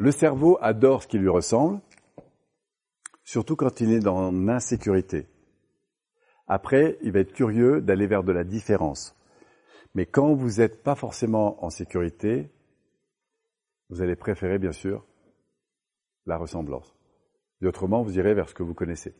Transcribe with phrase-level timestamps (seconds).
[0.00, 1.78] le cerveau adore ce qui lui ressemble,
[3.22, 5.28] surtout quand il est dans l'insécurité.
[6.46, 9.14] Après, il va être curieux d'aller vers de la différence.
[9.94, 12.50] Mais quand vous n'êtes pas forcément en sécurité,
[13.90, 15.04] vous allez préférer, bien sûr,
[16.24, 16.96] la ressemblance.
[17.60, 19.14] Et autrement, vous irez vers ce que vous connaissez.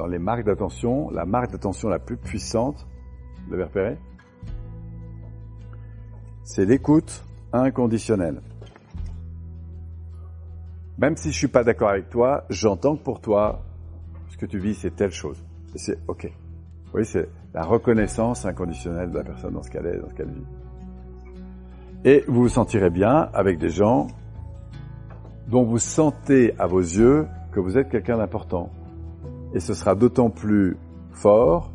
[0.00, 2.86] Dans les marques d'attention, la marque d'attention la plus puissante,
[3.44, 3.98] vous l'avez repéré
[6.42, 8.40] C'est l'écoute inconditionnelle.
[10.96, 13.62] Même si je suis pas d'accord avec toi, j'entends que pour toi,
[14.30, 15.44] ce que tu vis, c'est telle chose.
[15.74, 16.32] Et c'est OK.
[16.94, 20.30] Oui, c'est la reconnaissance inconditionnelle de la personne dans ce qu'elle est, dans ce qu'elle
[20.30, 20.46] vit.
[22.06, 24.06] Et vous vous sentirez bien avec des gens
[25.48, 28.70] dont vous sentez à vos yeux que vous êtes quelqu'un d'important.
[29.54, 30.76] Et ce sera d'autant plus
[31.12, 31.72] fort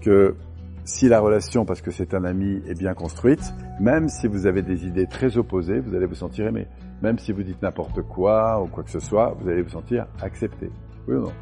[0.00, 0.36] que
[0.84, 4.62] si la relation, parce que c'est un ami, est bien construite, même si vous avez
[4.62, 6.66] des idées très opposées, vous allez vous sentir aimé.
[7.02, 10.06] Même si vous dites n'importe quoi ou quoi que ce soit, vous allez vous sentir
[10.20, 10.70] accepté.
[11.08, 11.32] Oui ou non?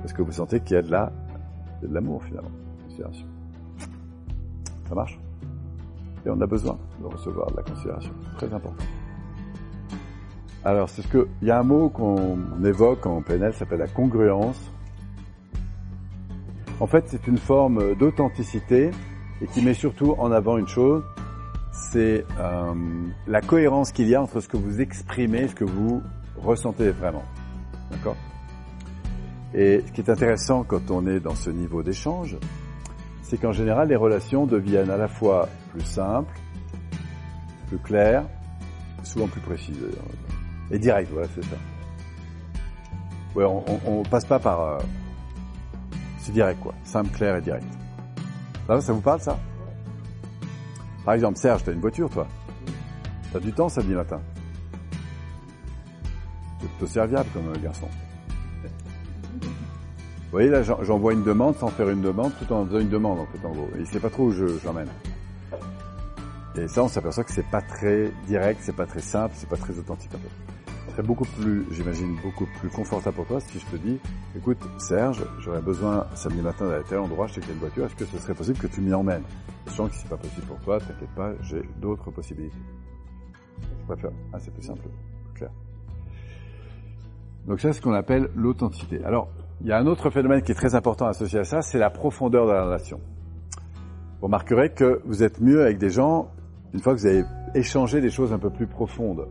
[0.00, 1.12] Parce que vous sentez qu'il y a de la,
[1.82, 2.50] de l'amour finalement.
[2.84, 3.26] Considération.
[4.88, 5.18] Ça marche?
[6.24, 8.12] Et on a besoin de recevoir de la considération.
[8.36, 8.84] Très important.
[10.64, 13.80] Alors, c'est ce que, il y a un mot qu'on évoque en PNL, ça s'appelle
[13.80, 14.70] la congruence.
[16.78, 18.90] En fait, c'est une forme d'authenticité
[19.40, 21.02] et qui met surtout en avant une chose,
[21.72, 22.74] c'est euh,
[23.26, 26.00] la cohérence qu'il y a entre ce que vous exprimez et ce que vous
[26.36, 27.24] ressentez vraiment.
[27.90, 28.16] D'accord?
[29.54, 32.36] Et ce qui est intéressant quand on est dans ce niveau d'échange,
[33.22, 36.38] c'est qu'en général, les relations deviennent à la fois plus simples,
[37.68, 38.24] plus claires,
[39.02, 39.76] souvent plus précises.
[40.72, 41.56] Et direct, voilà, c'est ça.
[43.34, 44.60] Ouais, on, on, on, passe pas par...
[44.62, 44.78] Euh,
[46.18, 46.74] c'est direct, quoi.
[46.82, 47.66] Simple, clair et direct.
[48.66, 49.38] Ça, ça vous parle, ça?
[51.04, 52.26] Par exemple, Serge, t'as une voiture, toi
[53.32, 54.20] T'as du temps samedi matin
[56.60, 57.88] C'est plutôt serviable comme garçon.
[59.42, 63.20] Vous voyez, là, j'envoie une demande sans faire une demande, tout en faisant une demande,
[63.20, 63.68] en fait, en gros.
[63.78, 64.68] Il sait pas trop où je, je.
[66.62, 69.56] Et ça, on s'aperçoit que c'est pas très direct, c'est pas très simple, c'est pas
[69.56, 70.52] très authentique, en fait
[70.92, 73.98] serait beaucoup plus, j'imagine, beaucoup plus confortable pour toi si je te dis,
[74.36, 77.86] écoute, Serge, j'aurais besoin samedi matin d'aller à tel endroit, je sais qu'il une voiture,
[77.86, 79.22] est-ce que ce serait possible que tu m'y emmènes?
[79.68, 82.56] Sens que c'est pas possible pour toi, t'inquiète pas, j'ai d'autres possibilités.
[83.62, 84.10] Je préfère.
[84.32, 84.82] Ah, c'est plus simple,
[85.34, 85.50] clair.
[87.46, 89.02] Donc ça, c'est ce qu'on appelle l'authenticité.
[89.04, 89.28] Alors,
[89.62, 91.90] il y a un autre phénomène qui est très important associé à ça, c'est la
[91.90, 93.00] profondeur de la relation.
[94.20, 96.30] Vous remarquerez que vous êtes mieux avec des gens
[96.74, 97.24] une fois que vous avez
[97.54, 99.26] échangé des choses un peu plus profondes.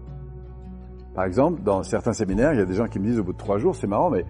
[1.14, 3.34] Par exemple, dans certains séminaires, il y a des gens qui me disent au bout
[3.34, 4.26] de trois jours, c'est marrant, mais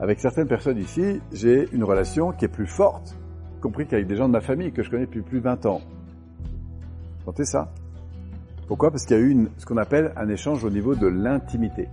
[0.00, 3.16] avec certaines personnes ici, j'ai une relation qui est plus forte,
[3.60, 5.82] compris qu'avec des gens de ma famille que je connais depuis plus de 20 ans.
[7.24, 7.72] Sentez ça
[8.68, 8.90] Pourquoi?
[8.90, 11.88] Parce qu'il y a eu ce qu'on appelle un échange au niveau de l'intimité.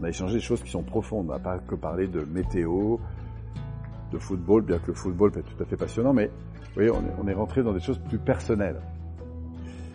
[0.00, 2.98] On a échangé des choses qui sont profondes, on n'a pas que parler de météo,
[4.10, 6.28] de football, bien que le football peut être tout à fait passionnant, mais
[6.74, 6.82] vous
[7.22, 8.80] on est rentré dans des choses plus personnelles.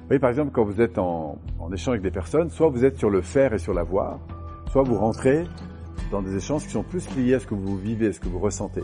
[0.08, 1.38] Vous voyez, par exemple, quand vous êtes en,
[1.74, 4.22] échange avec des personnes, soit vous êtes sur le faire et sur la voir,
[4.72, 5.44] soit vous rentrez
[6.12, 8.30] dans des échanges qui sont plus liés à ce que vous vivez, à ce que
[8.30, 8.84] vous ressentez.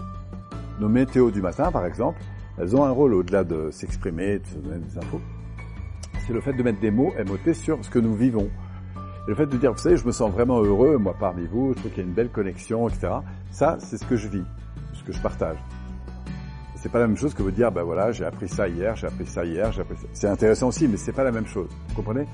[0.81, 2.19] Nos météos du matin, par exemple,
[2.57, 5.21] elles ont un rôle au-delà de s'exprimer, de se donner des infos.
[6.27, 8.49] C'est le fait de mettre des mots MOT sur ce que nous vivons.
[9.25, 11.71] Et le fait de dire, vous savez, je me sens vraiment heureux, moi parmi vous,
[11.73, 13.13] je trouve qu'il y a une belle connexion, etc.
[13.49, 14.43] Ça, c'est ce que je vis,
[14.91, 15.55] ce que je partage.
[16.83, 19.07] C'est pas la même chose que vous dire, ben voilà, j'ai appris ça hier, j'ai
[19.07, 20.07] appris ça hier, j'ai appris ça.
[20.11, 21.69] C'est intéressant aussi, mais c'est pas la même chose.
[21.87, 22.25] Vous comprenez?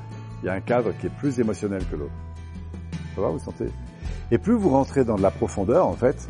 [0.41, 2.11] Il y a un cadre qui est plus émotionnel que l'autre.
[3.13, 3.67] Ça va, vous sentez?
[4.31, 6.27] Et plus vous rentrez dans de la profondeur, en fait,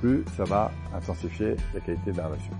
[0.00, 2.52] plus ça va intensifier la qualité de la relation.